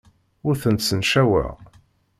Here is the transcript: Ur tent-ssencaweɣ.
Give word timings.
Ur 0.47 0.55
tent-ssencaweɣ. 0.61 1.53